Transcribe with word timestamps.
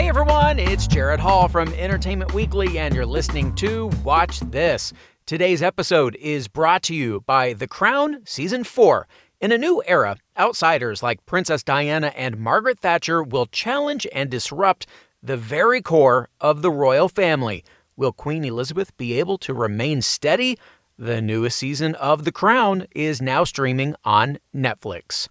Hey 0.00 0.08
everyone, 0.08 0.58
it's 0.58 0.86
Jared 0.86 1.20
Hall 1.20 1.46
from 1.46 1.74
Entertainment 1.74 2.32
Weekly, 2.32 2.78
and 2.78 2.94
you're 2.94 3.04
listening 3.04 3.54
to 3.56 3.88
Watch 4.02 4.40
This. 4.40 4.94
Today's 5.26 5.60
episode 5.60 6.16
is 6.16 6.48
brought 6.48 6.82
to 6.84 6.94
you 6.94 7.20
by 7.26 7.52
The 7.52 7.68
Crown 7.68 8.22
Season 8.24 8.64
4. 8.64 9.06
In 9.42 9.52
a 9.52 9.58
new 9.58 9.82
era, 9.86 10.16
outsiders 10.38 11.02
like 11.02 11.26
Princess 11.26 11.62
Diana 11.62 12.14
and 12.16 12.38
Margaret 12.38 12.78
Thatcher 12.78 13.22
will 13.22 13.44
challenge 13.44 14.06
and 14.10 14.30
disrupt 14.30 14.86
the 15.22 15.36
very 15.36 15.82
core 15.82 16.30
of 16.40 16.62
the 16.62 16.70
royal 16.70 17.10
family. 17.10 17.62
Will 17.94 18.12
Queen 18.12 18.42
Elizabeth 18.42 18.96
be 18.96 19.18
able 19.18 19.36
to 19.36 19.52
remain 19.52 20.00
steady? 20.00 20.58
The 20.96 21.20
newest 21.20 21.58
season 21.58 21.94
of 21.96 22.24
The 22.24 22.32
Crown 22.32 22.86
is 22.92 23.20
now 23.20 23.44
streaming 23.44 23.94
on 24.02 24.38
Netflix. 24.56 25.28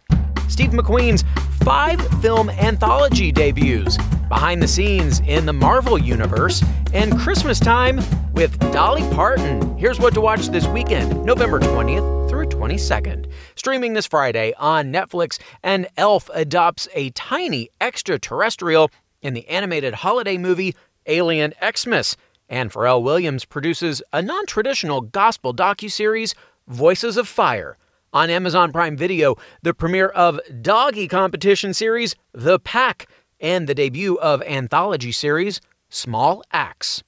Steve 0.47 0.71
McQueen's 0.71 1.23
five 1.63 1.99
film 2.21 2.51
anthology 2.51 3.31
debuts, 3.31 3.97
behind 4.29 4.61
the 4.61 4.67
scenes 4.67 5.19
in 5.21 5.45
the 5.45 5.53
Marvel 5.53 5.97
Universe, 5.97 6.63
and 6.93 7.19
Christmas 7.19 7.59
time 7.59 7.99
with 8.33 8.57
Dolly 8.71 9.01
Parton. 9.13 9.77
Here's 9.77 9.99
what 9.99 10.13
to 10.13 10.21
watch 10.21 10.47
this 10.47 10.67
weekend, 10.67 11.25
November 11.25 11.59
20th 11.59 12.29
through 12.29 12.45
22nd. 12.45 13.29
Streaming 13.55 13.93
this 13.93 14.05
Friday 14.05 14.53
on 14.57 14.93
Netflix, 14.93 15.39
and 15.63 15.87
Elf 15.97 16.29
adopts 16.33 16.87
a 16.93 17.09
tiny 17.09 17.69
extraterrestrial 17.81 18.89
in 19.21 19.33
the 19.33 19.47
animated 19.49 19.95
holiday 19.95 20.37
movie 20.37 20.75
Alien 21.07 21.53
Xmas. 21.75 22.15
And 22.47 22.71
Pharrell 22.71 23.03
Williams 23.03 23.45
produces 23.45 24.01
a 24.13 24.21
non 24.21 24.45
traditional 24.45 25.01
gospel 25.01 25.53
docuseries, 25.53 26.33
Voices 26.67 27.17
of 27.17 27.27
Fire. 27.27 27.77
On 28.11 28.31
Amazon 28.31 28.71
Prime 28.71 28.97
Video, 28.97 29.35
the 29.61 29.73
premiere 29.73 30.07
of 30.09 30.39
doggy 30.61 31.07
competition 31.07 31.75
series, 31.75 32.15
The 32.33 32.57
Pack, 32.57 33.07
and 33.39 33.67
the 33.67 33.75
debut 33.75 34.17
of 34.19 34.41
anthology 34.43 35.11
series, 35.11 35.61
Small 35.89 36.43
Axe. 36.51 37.03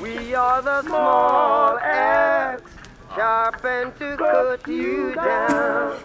We 0.00 0.34
are 0.34 0.62
the 0.62 0.82
small 0.82 1.78
axe, 1.78 2.62
sharpened 3.14 3.96
to 3.98 4.16
cut 4.16 4.68
you 4.68 5.14
down. 5.14 5.98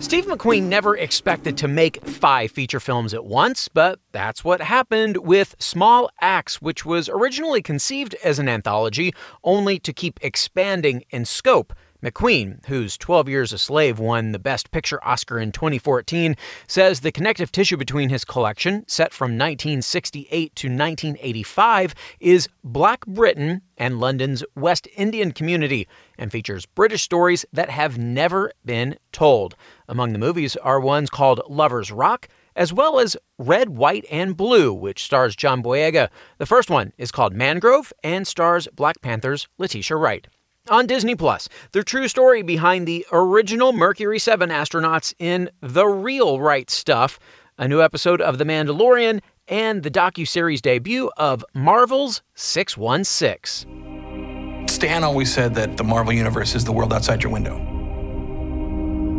Steve 0.00 0.26
McQueen 0.26 0.64
never 0.64 0.96
expected 0.96 1.56
to 1.58 1.68
make 1.68 2.04
five 2.06 2.50
feature 2.50 2.80
films 2.80 3.12
at 3.14 3.24
once, 3.24 3.68
but 3.68 3.98
that's 4.12 4.44
what 4.44 4.60
happened 4.60 5.16
with 5.18 5.56
Small 5.58 6.10
Axe, 6.20 6.60
which 6.62 6.84
was 6.84 7.08
originally 7.08 7.62
conceived 7.62 8.14
as 8.22 8.38
an 8.38 8.48
anthology, 8.48 9.14
only 9.42 9.78
to 9.80 9.92
keep 9.92 10.18
expanding 10.22 11.04
in 11.10 11.24
scope. 11.24 11.72
McQueen, 12.04 12.62
whose 12.66 12.98
12 12.98 13.30
Years 13.30 13.52
a 13.54 13.58
Slave 13.58 13.98
won 13.98 14.32
the 14.32 14.38
Best 14.38 14.70
Picture 14.70 15.02
Oscar 15.02 15.38
in 15.38 15.52
2014, 15.52 16.36
says 16.66 17.00
the 17.00 17.10
connective 17.10 17.50
tissue 17.50 17.78
between 17.78 18.10
his 18.10 18.26
collection, 18.26 18.84
set 18.86 19.14
from 19.14 19.38
1968 19.38 20.54
to 20.54 20.66
1985, 20.68 21.94
is 22.20 22.46
Black 22.62 23.06
Britain 23.06 23.62
and 23.78 24.00
London's 24.00 24.44
West 24.54 24.86
Indian 24.96 25.32
community 25.32 25.88
and 26.18 26.30
features 26.30 26.66
British 26.66 27.02
stories 27.02 27.46
that 27.54 27.70
have 27.70 27.96
never 27.96 28.52
been 28.66 28.98
told. 29.10 29.56
Among 29.88 30.12
the 30.12 30.18
movies 30.18 30.56
are 30.56 30.78
ones 30.78 31.08
called 31.08 31.40
Lover's 31.48 31.90
Rock, 31.90 32.28
as 32.54 32.70
well 32.70 33.00
as 33.00 33.16
Red, 33.38 33.70
White, 33.70 34.04
and 34.10 34.36
Blue, 34.36 34.74
which 34.74 35.02
stars 35.02 35.34
John 35.34 35.62
Boyega. 35.62 36.10
The 36.36 36.46
first 36.46 36.68
one 36.68 36.92
is 36.98 37.10
called 37.10 37.32
Mangrove 37.32 37.94
and 38.02 38.26
stars 38.26 38.68
Black 38.74 39.00
Panther's 39.00 39.48
Letitia 39.56 39.96
Wright. 39.96 40.28
On 40.70 40.86
Disney 40.86 41.14
Plus, 41.14 41.46
the 41.72 41.84
true 41.84 42.08
story 42.08 42.40
behind 42.40 42.88
the 42.88 43.04
original 43.12 43.74
Mercury 43.74 44.18
7 44.18 44.48
astronauts 44.48 45.12
in 45.18 45.50
The 45.60 45.86
Real 45.86 46.40
Right 46.40 46.70
Stuff, 46.70 47.18
a 47.58 47.68
new 47.68 47.82
episode 47.82 48.22
of 48.22 48.38
The 48.38 48.44
Mandalorian, 48.44 49.20
and 49.46 49.82
the 49.82 49.90
docu-series 49.90 50.62
debut 50.62 51.10
of 51.18 51.44
Marvel's 51.52 52.22
616. 52.34 54.66
Stan 54.66 55.04
always 55.04 55.30
said 55.30 55.54
that 55.54 55.76
the 55.76 55.84
Marvel 55.84 56.14
Universe 56.14 56.54
is 56.54 56.64
the 56.64 56.72
world 56.72 56.94
outside 56.94 57.22
your 57.22 57.30
window. 57.30 57.56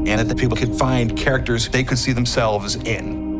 And 0.07 0.19
that 0.19 0.27
the 0.27 0.35
people 0.35 0.57
could 0.57 0.75
find 0.75 1.15
characters 1.15 1.69
they 1.69 1.83
could 1.83 1.99
see 1.99 2.11
themselves 2.11 2.77
in. 2.77 3.34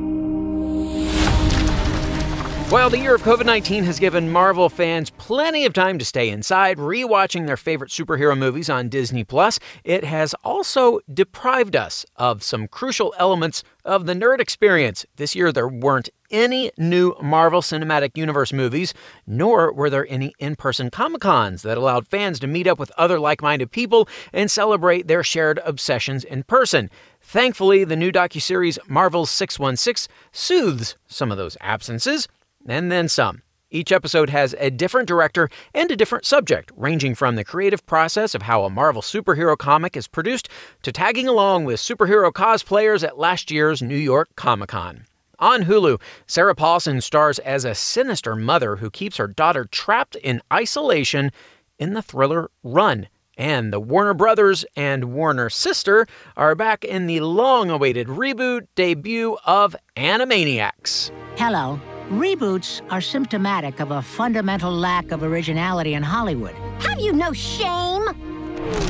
While 2.70 2.90
the 2.90 2.98
year 2.98 3.14
of 3.14 3.22
COVID 3.22 3.46
19 3.46 3.84
has 3.84 4.00
given 4.00 4.31
Marvel 4.31 4.70
fans 4.70 5.12
plenty 5.12 5.66
of 5.66 5.74
time 5.74 6.00
to 6.00 6.03
stay 6.03 6.30
inside, 6.30 6.80
rewatching 6.80 7.46
their 7.46 7.58
favorite 7.58 7.92
superhero 7.92 8.36
movies 8.36 8.72
on 8.72 8.90
Disney 8.90 9.24
Plus, 9.24 9.59
it 9.84 10.03
has 10.03 10.34
also 10.44 11.00
deprived 11.14 11.76
us 11.76 12.08
of 12.16 12.42
some 12.42 12.68
crucial 12.68 13.14
elements 13.20 13.64
of 13.86 14.08
the 14.08 14.14
nerd 14.14 14.40
experience. 14.40 15.06
This 15.18 15.36
year, 15.36 15.52
there 15.52 15.68
weren't 15.68 16.09
any 16.31 16.72
new 16.76 17.16
Marvel 17.22 17.62
Cinematic 17.62 18.18
Universe 18.18 18.52
movies, 18.52 18.96
nor 19.28 19.72
were 19.72 19.92
there 19.92 20.08
any 20.09 20.34
in 20.40 20.56
person 20.56 20.90
Comic 20.90 21.22
Cons 21.22 21.62
that 21.62 21.78
allowed 21.78 22.08
fans 22.08 22.40
to 22.40 22.47
meet 22.47 22.66
up 22.66 22.80
with 22.80 22.92
other 22.97 23.20
like 23.20 23.44
minded 23.44 23.72
people 23.72 24.09
and 24.34 24.50
celebrate 24.50 25.08
their 25.08 25.24
shared 25.24 25.59
obsessions 25.64 26.24
in 26.24 26.42
person. 26.42 26.90
Thankfully, 27.22 27.84
the 27.84 27.96
new 27.96 28.12
docuseries 28.12 28.80
Marvel's 28.90 29.30
616 29.30 30.12
soothes 30.32 30.97
some 31.06 31.32
of 31.32 31.38
those 31.38 31.58
absences 31.62 32.28
and 32.68 32.92
then 32.92 33.08
some. 33.08 33.42
Each 33.72 33.92
episode 33.92 34.30
has 34.30 34.56
a 34.59 34.70
different 34.70 35.08
director 35.08 35.50
and 35.74 35.92
a 35.92 35.98
different 35.98 36.26
subject, 36.26 36.72
ranging 36.78 37.16
from 37.16 37.36
the 37.36 37.44
creative 37.44 37.86
process 37.86 38.34
of 38.34 38.44
how 38.44 38.64
a 38.64 38.70
Marvel 38.70 39.02
superhero 39.02 39.58
comic 39.58 39.98
is 39.98 40.08
produced 40.08 40.48
to 40.84 40.92
tagging 40.92 41.28
along 41.28 41.66
with 41.66 41.80
superhero 41.80 42.31
cosplayers 42.31 43.06
at 43.06 43.18
last 43.18 43.52
year's 43.52 43.81
New 43.81 43.98
York 43.98 44.30
Comic 44.36 44.70
Con. 44.70 45.06
On 45.40 45.64
Hulu, 45.64 46.00
Sarah 46.28 46.56
Paulson 46.56 47.02
stars 47.02 47.40
as 47.40 47.66
a 47.66 47.76
sinister 47.76 48.36
mother 48.36 48.78
who 48.78 48.90
keeps 48.90 49.18
her 49.18 49.28
daughter 49.28 49.66
trapped 49.66 50.16
in 50.16 50.42
isolation 50.53 51.32
in 51.78 51.94
the 51.94 52.02
thriller 52.02 52.50
Run. 52.64 53.09
And 53.38 53.74
the 53.74 53.82
Warner 53.82 54.14
Brothers 54.14 54.64
and 54.78 55.12
Warner 55.12 55.50
Sister 55.50 56.08
are 56.38 56.56
back 56.56 56.86
in 56.86 57.08
the 57.08 57.20
long 57.20 57.70
awaited 57.70 58.08
reboot 58.08 58.68
debut 58.76 59.38
of 59.46 59.76
Animaniacs. 59.97 61.12
Hello. 61.36 61.82
Reboots 62.10 62.82
are 62.92 63.02
symptomatic 63.02 63.80
of 63.80 63.90
a 63.90 64.00
fundamental 64.00 64.72
lack 64.72 65.12
of 65.12 65.24
originality 65.24 65.96
in 65.96 66.04
Hollywood. 66.04 66.54
Have 66.80 67.00
you 67.00 67.14
no 67.14 67.34
shame? 67.34 68.06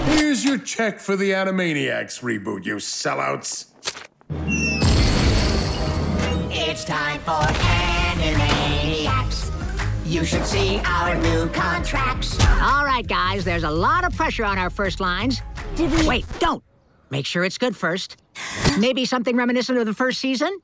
Here's 0.07 0.43
your 0.43 0.57
check 0.57 0.99
for 0.99 1.15
the 1.15 1.31
Animaniacs 1.31 2.21
reboot, 2.21 2.65
you 2.65 2.75
sellouts. 2.75 3.67
It's 6.51 6.83
time 6.83 7.21
for 7.21 7.31
Animaniacs. 8.11 9.49
You 10.05 10.25
should 10.25 10.45
see 10.45 10.81
our 10.85 11.15
new 11.15 11.47
contracts. 11.49 12.37
All 12.61 12.83
right, 12.83 13.07
guys, 13.07 13.45
there's 13.45 13.63
a 13.63 13.71
lot 13.71 14.03
of 14.03 14.13
pressure 14.13 14.43
on 14.43 14.57
our 14.57 14.69
first 14.69 14.99
lines. 14.99 15.41
Did 15.75 15.89
we... 15.91 16.05
Wait, 16.05 16.25
don't. 16.39 16.61
Make 17.11 17.25
sure 17.25 17.45
it's 17.45 17.57
good 17.57 17.77
first. 17.77 18.17
Maybe 18.77 19.05
something 19.05 19.37
reminiscent 19.37 19.77
of 19.77 19.85
the 19.85 19.93
first 19.93 20.19
season? 20.19 20.59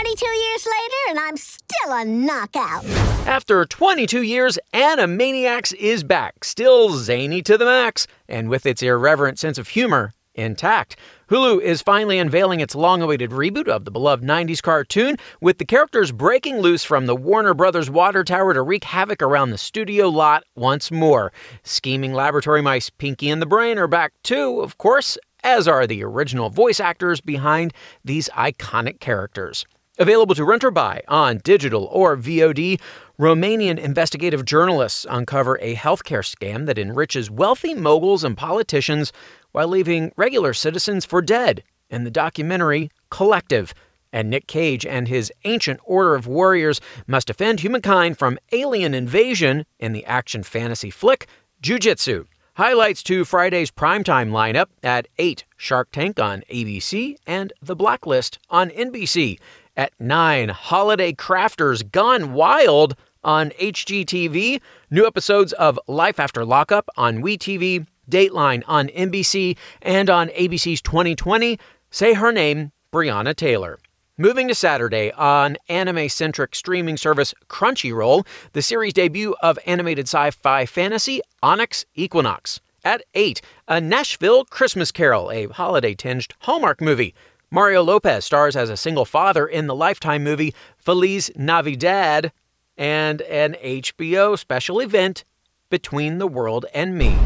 22 0.00 0.26
years 0.26 0.64
later, 0.66 0.96
and 1.10 1.18
I'm 1.18 1.36
still 1.36 1.92
a 1.92 2.04
knockout. 2.04 2.84
After 3.26 3.64
22 3.64 4.22
years, 4.22 4.56
Animaniacs 4.72 5.74
is 5.74 6.04
back, 6.04 6.44
still 6.44 6.90
zany 6.90 7.42
to 7.42 7.58
the 7.58 7.64
max, 7.64 8.06
and 8.28 8.48
with 8.48 8.64
its 8.64 8.80
irreverent 8.80 9.40
sense 9.40 9.58
of 9.58 9.66
humor 9.66 10.12
intact. 10.36 10.94
Hulu 11.30 11.60
is 11.60 11.82
finally 11.82 12.20
unveiling 12.20 12.60
its 12.60 12.76
long 12.76 13.02
awaited 13.02 13.32
reboot 13.32 13.66
of 13.66 13.84
the 13.84 13.90
beloved 13.90 14.22
90s 14.22 14.62
cartoon, 14.62 15.16
with 15.40 15.58
the 15.58 15.64
characters 15.64 16.12
breaking 16.12 16.58
loose 16.58 16.84
from 16.84 17.06
the 17.06 17.16
Warner 17.16 17.52
Brothers 17.52 17.90
water 17.90 18.22
tower 18.22 18.54
to 18.54 18.62
wreak 18.62 18.84
havoc 18.84 19.20
around 19.20 19.50
the 19.50 19.58
studio 19.58 20.08
lot 20.08 20.44
once 20.54 20.92
more. 20.92 21.32
Scheming 21.64 22.12
laboratory 22.12 22.62
mice 22.62 22.88
Pinky 22.88 23.30
and 23.30 23.42
the 23.42 23.46
Brain 23.46 23.78
are 23.78 23.88
back 23.88 24.12
too, 24.22 24.60
of 24.60 24.78
course, 24.78 25.18
as 25.42 25.66
are 25.66 25.88
the 25.88 26.04
original 26.04 26.50
voice 26.50 26.78
actors 26.78 27.20
behind 27.20 27.74
these 28.04 28.28
iconic 28.36 29.00
characters. 29.00 29.66
Available 30.00 30.36
to 30.36 30.44
rent 30.44 30.62
or 30.62 30.70
buy 30.70 31.02
on 31.08 31.38
digital 31.38 31.86
or 31.86 32.16
VOD, 32.16 32.80
Romanian 33.18 33.78
investigative 33.78 34.44
journalists 34.44 35.04
uncover 35.10 35.58
a 35.60 35.74
healthcare 35.74 36.22
scam 36.22 36.66
that 36.66 36.78
enriches 36.78 37.28
wealthy 37.28 37.74
moguls 37.74 38.22
and 38.22 38.36
politicians 38.36 39.12
while 39.50 39.66
leaving 39.66 40.12
regular 40.16 40.54
citizens 40.54 41.04
for 41.04 41.20
dead 41.20 41.64
in 41.90 42.04
the 42.04 42.12
documentary 42.12 42.92
Collective. 43.10 43.74
And 44.12 44.30
Nick 44.30 44.46
Cage 44.46 44.86
and 44.86 45.08
his 45.08 45.32
ancient 45.44 45.80
order 45.82 46.14
of 46.14 46.28
warriors 46.28 46.80
must 47.08 47.26
defend 47.26 47.60
humankind 47.60 48.18
from 48.18 48.38
alien 48.52 48.94
invasion 48.94 49.66
in 49.80 49.92
the 49.92 50.06
action 50.06 50.44
fantasy 50.44 50.90
flick 50.90 51.26
Jiu-Jitsu. 51.60 52.26
Highlights 52.54 53.02
to 53.04 53.24
Friday's 53.24 53.70
primetime 53.70 54.30
lineup 54.30 54.66
at 54.82 55.08
8 55.18 55.44
Shark 55.56 55.90
Tank 55.92 56.18
on 56.18 56.42
ABC 56.50 57.16
and 57.26 57.52
The 57.60 57.76
Blacklist 57.76 58.38
on 58.48 58.70
NBC. 58.70 59.38
At 59.78 59.92
9, 60.00 60.48
Holiday 60.48 61.12
Crafters 61.12 61.88
Gone 61.88 62.32
Wild 62.32 62.96
on 63.22 63.50
HGTV. 63.50 64.60
New 64.90 65.06
episodes 65.06 65.52
of 65.52 65.78
Life 65.86 66.18
After 66.18 66.44
Lockup 66.44 66.88
on 66.96 67.22
WeTV, 67.22 67.86
Dateline 68.10 68.64
on 68.66 68.88
NBC, 68.88 69.56
and 69.80 70.10
on 70.10 70.30
ABC's 70.30 70.82
2020, 70.82 71.60
Say 71.92 72.14
Her 72.14 72.32
Name 72.32 72.72
Breonna 72.92 73.36
Taylor. 73.36 73.78
Moving 74.16 74.48
to 74.48 74.54
Saturday 74.56 75.12
on 75.12 75.56
anime 75.68 76.08
centric 76.08 76.56
streaming 76.56 76.96
service 76.96 77.32
Crunchyroll, 77.46 78.26
the 78.54 78.62
series 78.62 78.94
debut 78.94 79.36
of 79.42 79.60
animated 79.64 80.06
sci 80.06 80.32
fi 80.32 80.66
fantasy 80.66 81.20
Onyx 81.40 81.84
Equinox. 81.94 82.58
At 82.84 83.04
8, 83.14 83.40
A 83.68 83.80
Nashville 83.80 84.44
Christmas 84.44 84.90
Carol, 84.90 85.30
a 85.30 85.46
holiday 85.46 85.94
tinged 85.94 86.34
Hallmark 86.40 86.80
movie. 86.80 87.14
Mario 87.50 87.82
Lopez 87.82 88.26
stars 88.26 88.56
as 88.56 88.68
a 88.68 88.76
single 88.76 89.06
father 89.06 89.46
in 89.46 89.68
the 89.68 89.74
Lifetime 89.74 90.22
movie 90.22 90.54
Feliz 90.76 91.30
Navidad 91.34 92.30
and 92.76 93.22
an 93.22 93.56
HBO 93.64 94.38
special 94.38 94.80
event 94.80 95.24
Between 95.70 96.18
the 96.18 96.26
World 96.26 96.66
and 96.74 96.98
Me. 96.98 97.16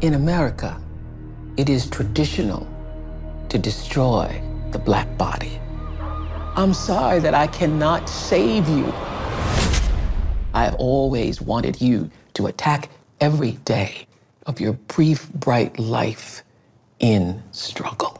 In 0.00 0.14
America, 0.14 0.80
it 1.58 1.68
is 1.68 1.90
traditional 1.90 2.66
to 3.50 3.58
destroy 3.58 4.42
the 4.70 4.78
black 4.78 5.18
body. 5.18 5.60
I'm 6.56 6.72
sorry 6.72 7.18
that 7.20 7.34
I 7.34 7.46
cannot 7.46 8.08
save 8.08 8.66
you. 8.70 8.86
I 10.54 10.64
have 10.64 10.76
always 10.76 11.42
wanted 11.42 11.78
you 11.78 12.10
to 12.34 12.46
attack 12.46 12.88
every 13.20 13.52
day 13.66 14.06
of 14.46 14.60
your 14.60 14.72
brief, 14.72 15.30
bright 15.34 15.78
life 15.78 16.42
in 17.00 17.42
struggle. 17.52 18.19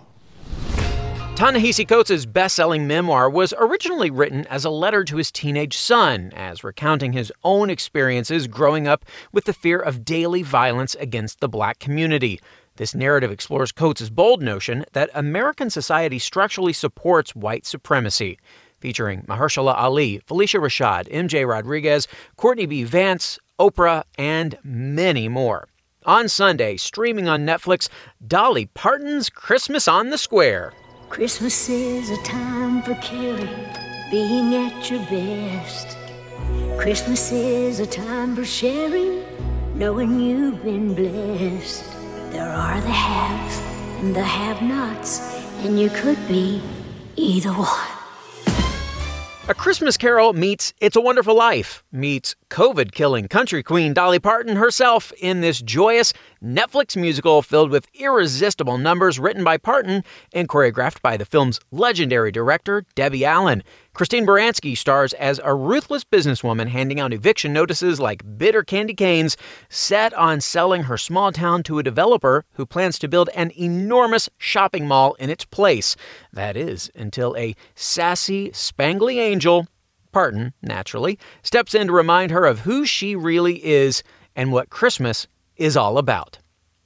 Ta-Nehisi 1.41 1.89
Coates' 1.89 2.27
best-selling 2.27 2.87
memoir 2.87 3.31
was 3.31 3.55
originally 3.57 4.11
written 4.11 4.47
as 4.49 4.67
a 4.67 4.69
letter 4.69 5.05
to 5.05 5.17
his 5.17 5.33
teenage 5.33 5.75
son, 5.75 6.31
as 6.37 6.63
recounting 6.63 7.15
his 7.15 7.33
own 7.43 7.71
experiences 7.71 8.47
growing 8.47 8.87
up 8.87 9.07
with 9.33 9.47
the 9.47 9.55
fear 9.55 9.79
of 9.79 10.05
daily 10.05 10.43
violence 10.43 10.95
against 10.97 11.41
the 11.41 11.49
black 11.49 11.79
community. 11.79 12.43
This 12.77 12.95
narrative 12.95 13.31
explores 13.31 13.73
Coates' 13.73 14.11
bold 14.11 14.43
notion 14.43 14.85
that 14.93 15.09
American 15.15 15.71
society 15.71 16.19
structurally 16.19 16.75
supports 16.75 17.35
white 17.35 17.65
supremacy. 17.65 18.39
Featuring 18.79 19.23
Mahershala 19.23 19.75
Ali, 19.75 20.21
Phylicia 20.29 20.61
Rashad, 20.61 21.11
MJ 21.11 21.49
Rodriguez, 21.49 22.07
Courtney 22.37 22.67
B. 22.67 22.85
Vance, 22.85 23.39
Oprah, 23.59 24.05
and 24.19 24.59
many 24.63 25.27
more. 25.27 25.69
On 26.05 26.29
Sunday, 26.29 26.77
streaming 26.77 27.29
on 27.29 27.47
Netflix, 27.47 27.89
Dolly 28.27 28.67
Parton's 28.67 29.31
Christmas 29.31 29.89
on 29.89 30.11
the 30.11 30.19
Square. 30.19 30.75
Christmas 31.11 31.69
is 31.69 32.09
a 32.09 32.23
time 32.23 32.83
for 32.83 32.95
caring, 33.03 33.49
being 34.13 34.55
at 34.55 34.89
your 34.89 35.01
best. 35.07 35.99
Christmas 36.79 37.33
is 37.33 37.81
a 37.81 37.87
time 37.87 38.37
for 38.37 38.45
sharing, 38.45 39.25
knowing 39.75 40.21
you've 40.21 40.63
been 40.63 40.95
blessed. 40.95 41.85
There 42.31 42.49
are 42.49 42.81
the 42.81 42.91
haves 42.91 43.59
and 44.01 44.15
the 44.15 44.23
have 44.23 44.63
nots, 44.63 45.19
and 45.65 45.81
you 45.81 45.91
could 45.91 46.29
be 46.29 46.63
either 47.17 47.51
one. 47.51 48.01
A 49.49 49.55
Christmas 49.55 49.97
Carol 49.97 50.33
meets 50.33 50.73
It's 50.79 50.95
a 50.95 51.01
Wonderful 51.01 51.35
Life, 51.35 51.83
meets 51.91 52.37
COVID 52.51 52.93
killing 52.93 53.27
country 53.27 53.65
queen 53.65 53.93
Dolly 53.93 54.21
Parton 54.21 54.55
herself 54.55 55.13
in 55.19 55.41
this 55.41 55.61
joyous 55.61 56.13
Netflix 56.43 56.97
musical 56.97 57.43
filled 57.43 57.71
with 57.71 57.87
irresistible 57.93 58.79
numbers 58.79 59.19
written 59.19 59.45
by 59.45 59.59
Parton 59.59 60.03
and 60.33 60.49
choreographed 60.49 61.03
by 61.03 61.19
the 61.19 61.27
film's 61.27 61.61
legendary 61.71 62.33
director, 62.33 62.87
Debbie 62.95 63.27
Allen. 63.27 63.63
Christine 63.93 64.25
Baranski 64.25 64.75
stars 64.75 65.13
as 65.15 65.39
a 65.45 65.55
ruthless 65.55 66.03
businesswoman 66.03 66.69
handing 66.69 66.99
out 66.99 67.13
eviction 67.13 67.53
notices 67.53 68.01
like 68.01 68.39
bitter 68.39 68.63
candy 68.63 68.95
canes, 68.95 69.37
set 69.69 70.15
on 70.15 70.41
selling 70.41 70.85
her 70.85 70.97
small 70.97 71.31
town 71.31 71.63
to 71.65 71.79
a 71.79 71.83
developer 71.83 72.47
who 72.53 72.65
plans 72.65 72.99
to 73.01 73.09
build 73.09 73.29
an 73.35 73.53
enormous 73.59 74.31
shopping 74.39 74.89
mall 74.89 75.13
in 75.19 75.29
its 75.29 75.45
place. 75.45 75.95
That 76.33 76.57
is, 76.57 76.91
until 76.95 77.37
a 77.37 77.55
sassy, 77.75 78.49
spangly 78.53 79.17
angel, 79.17 79.67
Parton, 80.11 80.55
naturally, 80.63 81.19
steps 81.43 81.75
in 81.75 81.89
to 81.89 81.93
remind 81.93 82.31
her 82.31 82.47
of 82.47 82.61
who 82.61 82.87
she 82.87 83.15
really 83.15 83.63
is 83.63 84.03
and 84.35 84.53
what 84.53 84.71
Christmas 84.71 85.27
is 85.61 85.77
all 85.77 85.99
about. 85.99 86.39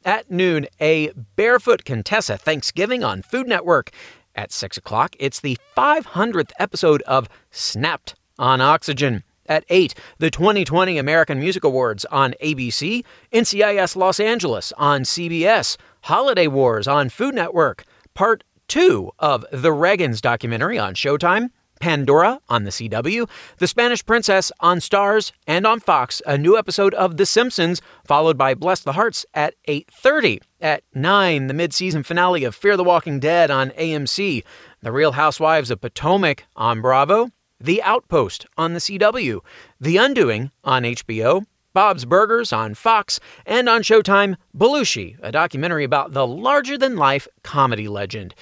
At 0.05 0.31
noon, 0.31 0.67
a 0.81 1.13
Barefoot 1.37 1.87
Contessa 1.87 2.37
Thanksgiving 2.37 3.03
on 3.03 3.23
Food 3.23 3.49
Network. 3.49 3.91
At 4.35 4.53
6 4.53 4.77
o'clock, 4.77 5.15
it's 5.19 5.41
the 5.41 5.57
500th 5.77 6.51
episode 6.59 7.01
of 7.03 7.29
Snapped 7.51 8.15
on 8.39 8.61
Oxygen. 8.61 9.23
At 9.47 9.65
8, 9.69 9.95
the 10.19 10.31
2020 10.31 10.99
American 10.99 11.39
Music 11.39 11.65
Awards 11.65 12.05
on 12.07 12.35
ABC, 12.43 13.05
NCIS 13.33 13.95
Los 13.95 14.19
Angeles 14.19 14.73
on 14.77 15.03
CBS, 15.03 15.77
Holiday 16.03 16.47
Wars 16.49 16.89
on 16.89 17.11
Food 17.11 17.35
Network, 17.35 17.85
Part 18.15 18.43
2 18.69 19.11
of 19.19 19.45
the 19.53 19.71
Reagans 19.71 20.21
documentary 20.21 20.79
on 20.79 20.95
Showtime, 20.95 21.51
Pandora 21.81 22.41
on 22.49 22.65
the 22.65 22.71
CW, 22.71 23.29
The 23.59 23.67
Spanish 23.67 24.05
Princess 24.05 24.51
on 24.61 24.79
Starz, 24.79 25.33
and 25.47 25.67
on 25.67 25.81
Fox, 25.81 26.23
a 26.27 26.39
new 26.39 26.57
episode 26.57 26.95
of 26.95 27.17
The 27.17 27.27
Simpsons, 27.27 27.83
followed 28.07 28.39
by 28.39 28.55
Bless 28.55 28.81
the 28.81 28.93
Harts 28.93 29.27
at 29.35 29.55
8:30. 29.69 30.41
At 30.61 30.83
9, 30.95 31.47
the 31.47 31.55
mid-season 31.55 32.03
finale 32.03 32.45
of 32.45 32.55
Fear 32.55 32.77
the 32.77 32.85
Walking 32.85 33.21
Dead 33.21 33.51
on 33.51 33.71
AMC, 33.71 34.43
The 34.83 34.93
Real 34.93 35.13
Housewives 35.13 35.71
of 35.71 35.81
Potomac 35.81 36.45
on 36.57 36.81
Bravo, 36.81 37.31
The 37.61 37.83
Outpost 37.83 38.47
on 38.57 38.73
the 38.73 38.81
CW, 38.81 39.41
The 39.81 39.97
Undoing 39.99 40.51
on 40.63 40.85
HBO, 40.85 41.45
Bob's 41.75 42.05
Burgers 42.05 42.53
on 42.53 42.75
Fox, 42.75 43.19
and 43.45 43.69
on 43.69 43.83
Showtime, 43.83 44.37
Belushi, 44.57 45.17
a 45.21 45.33
documentary 45.33 45.83
about 45.83 46.13
the 46.13 46.27
larger-than-life 46.27 47.27
comedy 47.43 47.89
legend. 47.89 48.35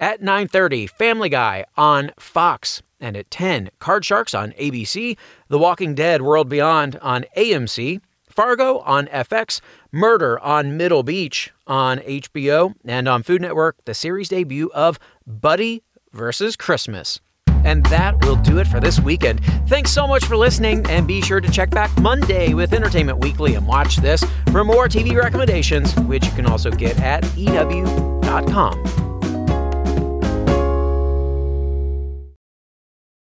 At 0.00 0.22
9:30, 0.22 0.88
Family 0.88 1.28
Guy 1.28 1.66
on 1.76 2.12
Fox, 2.18 2.80
and 2.98 3.18
at 3.18 3.30
10, 3.30 3.68
Card 3.80 4.02
Sharks 4.02 4.32
on 4.32 4.52
ABC, 4.52 5.18
The 5.48 5.58
Walking 5.58 5.94
Dead 5.94 6.22
World 6.22 6.48
Beyond 6.48 6.96
on 7.02 7.26
AMC, 7.36 8.00
Fargo 8.26 8.78
on 8.78 9.08
FX, 9.08 9.60
Murder 9.92 10.40
on 10.40 10.78
Middle 10.78 11.02
Beach 11.02 11.52
on 11.66 11.98
HBO, 11.98 12.72
and 12.82 13.08
on 13.08 13.22
Food 13.22 13.42
Network, 13.42 13.84
the 13.84 13.92
series 13.92 14.30
debut 14.30 14.70
of 14.72 14.98
Buddy 15.26 15.82
versus 16.14 16.56
Christmas. 16.56 17.20
And 17.62 17.84
that 17.86 18.24
will 18.24 18.36
do 18.36 18.58
it 18.58 18.66
for 18.66 18.80
this 18.80 19.00
weekend. 19.00 19.44
Thanks 19.68 19.90
so 19.90 20.06
much 20.06 20.24
for 20.24 20.34
listening, 20.34 20.86
and 20.88 21.06
be 21.06 21.20
sure 21.20 21.42
to 21.42 21.50
check 21.50 21.68
back 21.68 21.94
Monday 22.00 22.54
with 22.54 22.72
Entertainment 22.72 23.18
Weekly 23.18 23.54
and 23.54 23.66
watch 23.66 23.96
this 23.96 24.24
for 24.50 24.64
more 24.64 24.88
TV 24.88 25.14
recommendations, 25.14 25.94
which 26.00 26.24
you 26.24 26.32
can 26.32 26.46
also 26.46 26.70
get 26.70 26.98
at 27.02 27.22
EW.com. 27.36 28.99